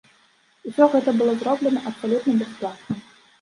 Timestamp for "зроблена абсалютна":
1.43-2.33